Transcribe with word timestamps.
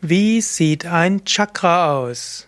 Wie 0.00 0.40
sieht 0.42 0.86
ein 0.86 1.24
Chakra 1.24 1.98
aus? 1.98 2.46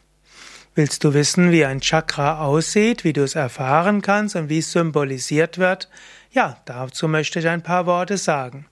Willst 0.76 1.02
du 1.02 1.14
wissen, 1.14 1.50
wie 1.50 1.64
ein 1.64 1.80
Chakra 1.80 2.44
aussieht, 2.44 3.02
wie 3.02 3.12
du 3.12 3.24
es 3.24 3.34
erfahren 3.34 4.02
kannst 4.02 4.36
und 4.36 4.48
wie 4.48 4.58
es 4.58 4.70
symbolisiert 4.70 5.58
wird? 5.58 5.88
Ja, 6.30 6.58
dazu 6.64 7.08
möchte 7.08 7.40
ich 7.40 7.48
ein 7.48 7.64
paar 7.64 7.86
Worte 7.86 8.18
sagen. 8.18 8.66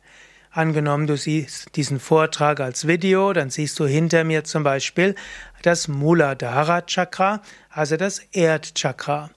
Angenommen, 0.53 1.09
du 1.09 1.17
siehst 1.17 1.75
diesen 1.75 1.99
Vortrag 1.99 2.61
als 2.61 2.87
Video, 2.87 3.33
dann 3.33 3.51
siehst 3.51 3.81
du 3.81 3.85
hinter 3.85 4.23
mir 4.23 4.45
zum 4.45 4.63
Beispiel 4.63 5.17
das 5.63 5.89
Muladhara 5.89 6.83
Chakra, 6.83 7.43
also 7.71 7.97
das 7.97 8.21
Erdchakra. 8.31 9.31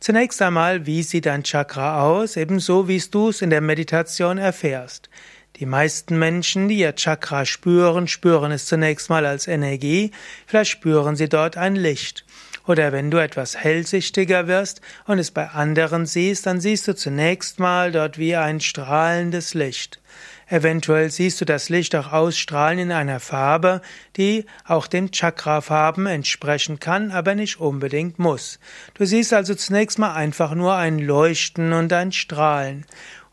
Zunächst 0.00 0.40
einmal, 0.40 0.86
wie 0.86 1.02
sieht 1.02 1.26
ein 1.26 1.44
Chakra 1.44 2.02
aus? 2.02 2.38
Ebenso, 2.38 2.88
wie 2.88 2.98
du 3.10 3.28
es 3.28 3.42
in 3.42 3.50
der 3.50 3.60
Meditation 3.60 4.38
erfährst. 4.38 5.10
Die 5.56 5.66
meisten 5.66 6.18
Menschen, 6.18 6.68
die 6.68 6.78
ihr 6.78 6.94
Chakra 6.94 7.44
spüren, 7.44 8.08
spüren 8.08 8.52
es 8.52 8.66
zunächst 8.66 9.10
mal 9.10 9.26
als 9.26 9.46
Energie, 9.46 10.10
vielleicht 10.46 10.70
spüren 10.70 11.16
sie 11.16 11.28
dort 11.28 11.56
ein 11.56 11.76
Licht. 11.76 12.24
Oder 12.66 12.92
wenn 12.92 13.10
du 13.10 13.18
etwas 13.18 13.56
hellsichtiger 13.56 14.46
wirst 14.46 14.80
und 15.06 15.18
es 15.18 15.30
bei 15.30 15.48
anderen 15.48 16.06
siehst, 16.06 16.46
dann 16.46 16.60
siehst 16.60 16.86
du 16.86 16.94
zunächst 16.94 17.58
mal 17.58 17.90
dort 17.90 18.16
wie 18.16 18.36
ein 18.36 18.60
strahlendes 18.60 19.54
Licht. 19.54 20.00
Eventuell 20.46 21.10
siehst 21.10 21.40
du 21.40 21.44
das 21.44 21.68
Licht 21.68 21.94
auch 21.94 22.12
ausstrahlen 22.12 22.80
in 22.80 22.92
einer 22.92 23.20
Farbe, 23.20 23.80
die 24.16 24.46
auch 24.64 24.88
den 24.88 25.12
Chakrafarben 25.12 26.06
entsprechen 26.06 26.80
kann, 26.80 27.12
aber 27.12 27.36
nicht 27.36 27.60
unbedingt 27.60 28.18
muss. 28.18 28.58
Du 28.94 29.04
siehst 29.04 29.32
also 29.32 29.54
zunächst 29.54 30.00
mal 30.00 30.12
einfach 30.12 30.54
nur 30.54 30.74
ein 30.74 30.98
Leuchten 30.98 31.72
und 31.72 31.92
ein 31.92 32.10
Strahlen. 32.10 32.84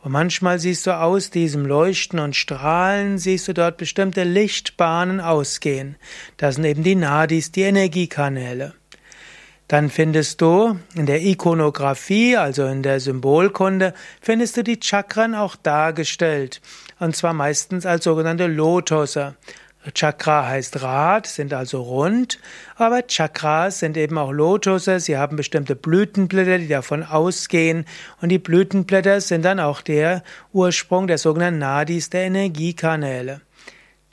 Und 0.07 0.13
manchmal 0.13 0.57
siehst 0.57 0.87
du 0.87 0.97
aus 0.97 1.31
diesem 1.31 1.65
Leuchten 1.65 2.19
und 2.19 2.33
Strahlen, 2.33 3.17
siehst 3.17 3.49
du 3.49 3.53
dort 3.53 3.75
bestimmte 3.75 4.23
Lichtbahnen 4.23 5.19
ausgehen. 5.19 5.97
Das 6.37 6.55
sind 6.55 6.63
eben 6.63 6.81
die 6.81 6.95
Nadis, 6.95 7.51
die 7.51 7.63
Energiekanäle. 7.63 8.73
Dann 9.67 9.89
findest 9.89 10.39
du 10.39 10.79
in 10.95 11.07
der 11.07 11.21
Ikonographie, 11.21 12.37
also 12.37 12.67
in 12.67 12.83
der 12.83 13.01
Symbolkunde, 13.01 13.93
findest 14.21 14.55
du 14.55 14.63
die 14.63 14.79
Chakren 14.81 15.35
auch 15.35 15.57
dargestellt. 15.57 16.61
Und 16.99 17.17
zwar 17.17 17.33
meistens 17.33 17.85
als 17.85 18.05
sogenannte 18.05 18.47
Lotusse. 18.47 19.35
Chakra 19.93 20.47
heißt 20.47 20.81
Rad, 20.81 21.27
sind 21.27 21.53
also 21.53 21.81
rund, 21.81 22.39
aber 22.75 23.07
Chakras 23.07 23.79
sind 23.79 23.97
eben 23.97 24.17
auch 24.17 24.31
Lotusse, 24.31 24.99
sie 24.99 25.17
haben 25.17 25.37
bestimmte 25.37 25.75
Blütenblätter, 25.75 26.57
die 26.57 26.67
davon 26.67 27.03
ausgehen. 27.03 27.85
Und 28.21 28.29
die 28.29 28.39
Blütenblätter 28.39 29.21
sind 29.21 29.45
dann 29.45 29.59
auch 29.59 29.81
der 29.81 30.23
Ursprung 30.53 31.07
der 31.07 31.17
sogenannten 31.17 31.59
Nadis, 31.59 32.09
der 32.09 32.23
Energiekanäle. 32.23 33.41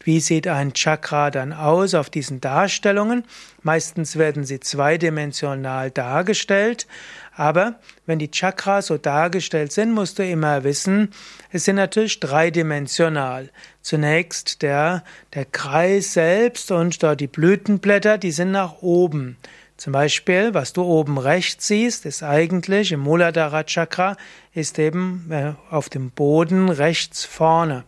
Wie 0.04 0.20
sieht 0.20 0.46
ein 0.46 0.74
Chakra 0.74 1.30
dann 1.30 1.54
aus 1.54 1.94
auf 1.94 2.10
diesen 2.10 2.38
Darstellungen? 2.38 3.24
Meistens 3.62 4.16
werden 4.16 4.44
sie 4.44 4.60
zweidimensional 4.60 5.90
dargestellt, 5.90 6.86
aber 7.34 7.76
wenn 8.04 8.18
die 8.18 8.30
Chakras 8.30 8.88
so 8.88 8.98
dargestellt 8.98 9.72
sind, 9.72 9.92
musst 9.92 10.18
du 10.18 10.24
immer 10.24 10.62
wissen, 10.62 11.12
es 11.50 11.64
sind 11.64 11.76
natürlich 11.76 12.20
dreidimensional. 12.20 13.48
Zunächst 13.80 14.60
der, 14.60 15.04
der 15.32 15.46
Kreis 15.46 16.12
selbst 16.12 16.70
und 16.70 17.02
dort 17.02 17.20
die 17.20 17.26
Blütenblätter, 17.26 18.18
die 18.18 18.30
sind 18.30 18.52
nach 18.52 18.82
oben. 18.82 19.38
Zum 19.78 19.94
Beispiel, 19.94 20.52
was 20.52 20.74
du 20.74 20.82
oben 20.82 21.16
rechts 21.16 21.66
siehst, 21.66 22.04
ist 22.04 22.22
eigentlich 22.22 22.92
im 22.92 23.00
Muladhara 23.00 23.64
Chakra, 23.64 24.16
ist 24.52 24.78
eben 24.78 25.26
äh, 25.30 25.54
auf 25.70 25.88
dem 25.88 26.10
Boden 26.10 26.68
rechts 26.68 27.24
vorne. 27.24 27.84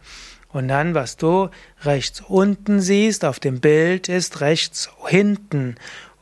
Und 0.57 0.69
dann, 0.69 0.95
was 0.95 1.19
du 1.19 1.51
rechts 1.83 2.23
unten 2.27 2.81
siehst 2.81 3.27
auf 3.27 3.39
dem 3.39 3.61
Bild, 3.61 4.09
ist 4.09 4.41
rechts 4.41 4.89
hinten. 5.07 5.75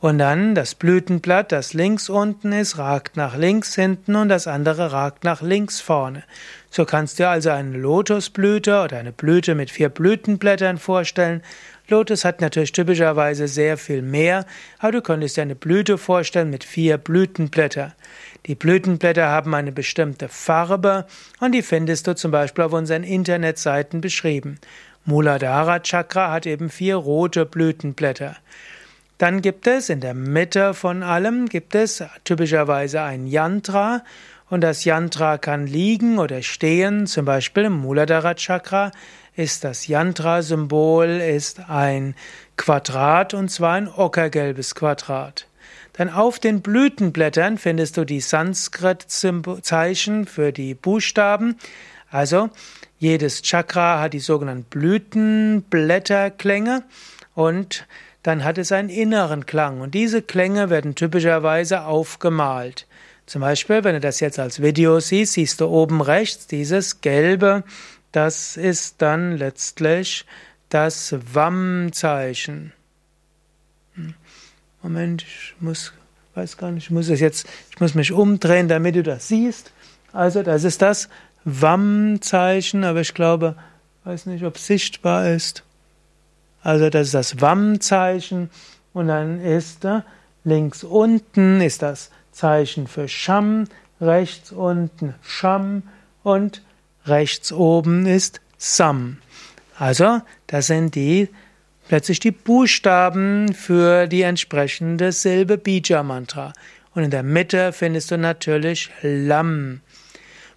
Und 0.05 0.19
dann 0.19 0.53
das 0.53 0.75
Blütenblatt, 0.75 1.51
das 1.51 1.73
links 1.73 2.09
unten 2.09 2.51
ist, 2.51 2.77
ragt 2.77 3.17
nach 3.17 3.35
links 3.35 3.73
hinten 3.73 4.15
und 4.15 4.29
das 4.29 4.45
andere 4.45 4.91
ragt 4.91 5.23
nach 5.23 5.41
links 5.41 5.81
vorne. 5.81 6.21
So 6.69 6.85
kannst 6.85 7.17
du 7.17 7.27
also 7.27 7.49
eine 7.49 7.75
Lotusblüte 7.75 8.83
oder 8.83 8.99
eine 8.99 9.11
Blüte 9.11 9.55
mit 9.55 9.71
vier 9.71 9.89
Blütenblättern 9.89 10.77
vorstellen. 10.77 11.41
Lotus 11.87 12.23
hat 12.23 12.39
natürlich 12.39 12.71
typischerweise 12.71 13.47
sehr 13.47 13.79
viel 13.79 14.03
mehr, 14.03 14.45
aber 14.77 14.91
du 14.91 15.01
könntest 15.01 15.37
dir 15.37 15.41
eine 15.41 15.55
Blüte 15.55 15.97
vorstellen 15.97 16.51
mit 16.51 16.63
vier 16.63 16.99
Blütenblättern. 16.99 17.93
Die 18.45 18.53
Blütenblätter 18.53 19.27
haben 19.27 19.55
eine 19.55 19.71
bestimmte 19.71 20.29
Farbe 20.29 21.07
und 21.39 21.51
die 21.51 21.63
findest 21.63 22.05
du 22.05 22.13
zum 22.13 22.29
Beispiel 22.29 22.65
auf 22.65 22.73
unseren 22.73 23.01
Internetseiten 23.01 24.01
beschrieben. 24.01 24.59
Muladhara 25.05 25.79
Chakra 25.79 26.31
hat 26.31 26.45
eben 26.45 26.69
vier 26.69 26.95
rote 26.95 27.47
Blütenblätter. 27.47 28.35
Dann 29.17 29.41
gibt 29.41 29.65
es 29.67 29.89
in 29.89 30.01
der 30.01 30.13
Mitte 30.13 30.73
von 30.73 31.01
allem 31.01 31.47
gibt 31.47 31.73
es 31.73 32.03
typischerweise 32.25 33.01
ein 33.01 33.27
Yantra 33.27 34.03
und 34.49 34.59
das 34.61 34.83
Yantra 34.83 35.37
kann 35.37 35.67
liegen 35.67 36.19
oder 36.19 36.41
stehen, 36.41 37.07
zum 37.07 37.23
Beispiel 37.25 37.63
im 37.65 37.73
Muladhara 37.73 38.35
Chakra 38.35 38.91
ist 39.35 39.63
das 39.63 39.87
Yantra-Symbol 39.87 41.21
ist 41.21 41.69
ein 41.69 42.15
Quadrat 42.57 43.33
und 43.33 43.49
zwar 43.49 43.75
ein 43.75 43.87
ockergelbes 43.87 44.75
Quadrat. 44.75 45.47
Dann 45.93 46.09
auf 46.09 46.39
den 46.39 46.61
Blütenblättern 46.61 47.57
findest 47.57 47.95
du 47.97 48.03
die 48.05 48.19
Sanskrit-Zeichen 48.19 50.25
für 50.25 50.51
die 50.51 50.73
Buchstaben. 50.73 51.57
Also 52.09 52.49
jedes 52.97 53.41
Chakra 53.41 54.01
hat 54.01 54.13
die 54.13 54.19
sogenannten 54.19 54.65
Blütenblätterklänge 54.69 56.83
und 57.33 57.87
dann 58.25 58.43
hat 58.43 58.57
es 58.57 58.71
einen 58.71 58.89
inneren 58.89 59.45
Klang 59.45 59.81
und 59.81 59.93
diese 59.93 60.23
Klänge 60.23 60.71
werden 60.71 60.95
typischerweise 60.95 61.83
aufgemalt. 61.83 62.87
Zum 63.27 63.41
Beispiel, 63.41 63.83
wenn 63.83 63.93
du 63.93 63.99
das 63.99 64.19
jetzt 64.19 64.39
als 64.39 64.63
Video 64.63 64.99
siehst, 64.99 65.33
siehst 65.33 65.61
du 65.61 65.67
oben 65.67 66.01
rechts 66.01 66.47
dieses 66.47 67.01
gelbe, 67.01 67.63
das 68.11 68.57
ist 68.57 69.03
dann 69.03 69.37
letztlich 69.37 70.25
das 70.69 71.15
Wamm-Zeichen. 71.33 72.73
Hm. 73.93 74.15
Moment, 74.81 75.21
ich 75.21 75.53
muss, 75.59 75.93
weiß 76.33 76.57
gar 76.57 76.71
nicht, 76.71 76.85
ich 76.85 76.91
muss 76.91 77.09
es 77.09 77.19
jetzt, 77.19 77.47
ich 77.69 77.79
muss 77.79 77.93
mich 77.93 78.11
umdrehen, 78.11 78.67
damit 78.67 78.95
du 78.95 79.03
das 79.03 79.27
siehst. 79.27 79.71
Also, 80.13 80.41
das 80.41 80.63
ist 80.63 80.81
das 80.81 81.09
Wamm-Zeichen, 81.43 82.85
aber 82.85 83.01
ich 83.01 83.13
glaube, 83.13 83.55
weiß 84.03 84.25
nicht, 84.25 84.45
ob 84.45 84.55
es 84.55 84.65
sichtbar 84.65 85.29
ist. 85.29 85.64
Also, 86.65 86.89
das 86.89 87.07
ist 87.07 87.13
das 87.13 87.41
Wamm-Zeichen 87.41 88.49
und 88.91 89.09
dann 89.09 89.39
ist 89.39 89.83
da 89.83 90.03
links 90.43 90.83
unten 90.83 91.61
ist 91.61 91.83
das 91.83 92.09
Zeichen 92.31 92.87
für 92.87 93.07
Sham, 93.07 93.65
rechts 94.01 94.51
unten 94.51 95.13
Sham 95.21 95.83
und 96.23 96.63
rechts 97.05 97.51
oben 97.51 98.07
ist 98.07 98.41
Sam. 98.57 99.17
Also, 99.77 100.21
das 100.47 100.65
sind 100.65 100.95
die 100.95 101.29
plötzlich 101.87 102.19
die 102.19 102.31
Buchstaben 102.31 103.53
für 103.53 104.07
die 104.07 104.23
entsprechende 104.23 105.11
Silbe 105.11 105.59
Bija 105.59 106.01
Mantra. 106.01 106.51
Und 106.95 107.03
in 107.03 107.11
der 107.11 107.21
Mitte 107.21 107.73
findest 107.73 108.09
du 108.09 108.17
natürlich 108.17 108.89
Lam. 109.03 109.81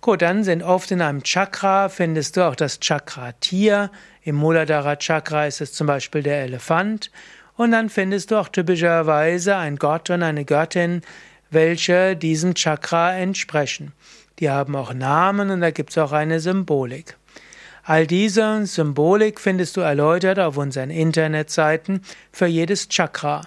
Gut, 0.00 0.22
dann 0.22 0.42
sind 0.42 0.62
oft 0.62 0.90
in 0.90 1.02
einem 1.02 1.22
Chakra 1.22 1.90
findest 1.90 2.38
du 2.38 2.46
auch 2.46 2.54
das 2.54 2.80
Chakra 2.80 3.32
Tier. 3.32 3.90
Im 4.28 4.36
Muladhara 4.36 4.96
Chakra 4.96 5.46
ist 5.46 5.62
es 5.62 5.72
zum 5.72 5.86
Beispiel 5.86 6.22
der 6.22 6.42
Elefant. 6.42 7.10
Und 7.56 7.70
dann 7.70 7.88
findest 7.88 8.30
du 8.30 8.36
auch 8.36 8.48
typischerweise 8.48 9.56
ein 9.56 9.76
Gott 9.76 10.10
und 10.10 10.22
eine 10.22 10.44
Göttin, 10.44 11.00
welche 11.48 12.14
diesem 12.14 12.52
Chakra 12.52 13.16
entsprechen. 13.16 13.92
Die 14.38 14.50
haben 14.50 14.76
auch 14.76 14.92
Namen 14.92 15.48
und 15.48 15.62
da 15.62 15.70
gibt 15.70 15.92
es 15.92 15.98
auch 15.98 16.12
eine 16.12 16.40
Symbolik. 16.40 17.16
All 17.84 18.06
diese 18.06 18.66
Symbolik 18.66 19.40
findest 19.40 19.78
du 19.78 19.80
erläutert 19.80 20.38
auf 20.38 20.58
unseren 20.58 20.90
Internetseiten 20.90 22.02
für 22.30 22.44
jedes 22.44 22.90
Chakra. 22.90 23.46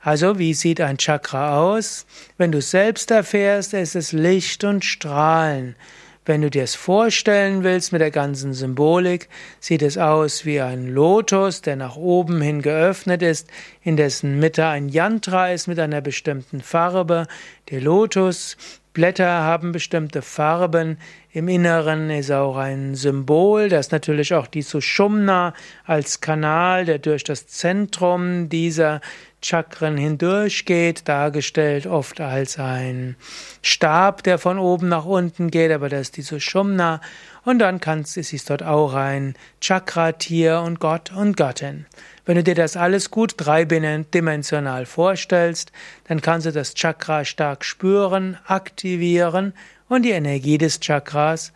Also, 0.00 0.38
wie 0.38 0.54
sieht 0.54 0.80
ein 0.80 0.96
Chakra 0.96 1.58
aus? 1.58 2.06
Wenn 2.38 2.50
du 2.50 2.62
selbst 2.62 3.10
erfährst, 3.10 3.74
ist 3.74 3.94
es 3.94 4.12
Licht 4.12 4.64
und 4.64 4.86
Strahlen. 4.86 5.76
Wenn 6.26 6.40
du 6.40 6.48
dir 6.48 6.62
es 6.62 6.74
vorstellen 6.74 7.64
willst 7.64 7.92
mit 7.92 8.00
der 8.00 8.10
ganzen 8.10 8.54
Symbolik, 8.54 9.28
sieht 9.60 9.82
es 9.82 9.98
aus 9.98 10.46
wie 10.46 10.60
ein 10.60 10.88
Lotus, 10.88 11.60
der 11.60 11.76
nach 11.76 11.96
oben 11.96 12.40
hin 12.40 12.62
geöffnet 12.62 13.22
ist, 13.22 13.50
in 13.82 13.98
dessen 13.98 14.38
Mitte 14.38 14.66
ein 14.66 14.88
Yantra 14.88 15.50
ist 15.50 15.66
mit 15.66 15.78
einer 15.78 16.00
bestimmten 16.00 16.62
Farbe. 16.62 17.26
Der 17.70 17.82
Lotus 17.82 18.56
Blätter 18.94 19.26
haben 19.42 19.72
bestimmte 19.72 20.22
Farben. 20.22 20.98
Im 21.32 21.48
Inneren 21.48 22.10
ist 22.10 22.30
auch 22.30 22.56
ein 22.56 22.94
Symbol, 22.94 23.68
das 23.68 23.90
natürlich 23.90 24.32
auch 24.32 24.46
die 24.46 24.62
Sushumna 24.62 25.52
als 25.84 26.20
Kanal, 26.20 26.84
der 26.84 27.00
durch 27.00 27.24
das 27.24 27.48
Zentrum 27.48 28.48
dieser 28.48 29.00
Chakren 29.44 29.98
hindurchgeht, 29.98 31.06
dargestellt 31.06 31.86
oft 31.86 32.20
als 32.20 32.58
ein 32.58 33.16
Stab, 33.60 34.22
der 34.22 34.38
von 34.38 34.58
oben 34.58 34.88
nach 34.88 35.04
unten 35.04 35.50
geht, 35.50 35.70
aber 35.70 35.90
das 35.90 36.02
ist 36.02 36.16
die 36.16 36.22
Sushumna. 36.22 37.00
Und 37.44 37.58
dann 37.58 37.78
kannst, 37.78 38.16
ist 38.16 38.48
dort 38.48 38.62
auch 38.62 38.94
ein 38.94 39.34
Chakra-Tier 39.60 40.60
und 40.60 40.80
Gott 40.80 41.12
und 41.12 41.36
Göttin. 41.36 41.84
Wenn 42.24 42.36
du 42.36 42.42
dir 42.42 42.54
das 42.54 42.76
alles 42.76 43.10
gut 43.10 43.34
dreidimensional 43.36 44.86
vorstellst, 44.86 45.72
dann 46.08 46.22
kannst 46.22 46.46
du 46.46 46.52
das 46.52 46.72
Chakra 46.72 47.26
stark 47.26 47.66
spüren, 47.66 48.38
aktivieren 48.46 49.52
und 49.88 50.02
die 50.02 50.12
Energie 50.12 50.56
des 50.56 50.80
Chakras 50.80 51.52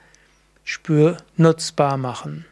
spür 0.63 1.17
nutzbar 1.37 1.97
machen. 1.97 2.45